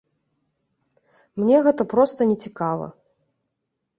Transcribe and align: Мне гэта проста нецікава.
Мне 1.41 1.59
гэта 1.67 1.83
проста 1.93 2.27
нецікава. 2.31 2.87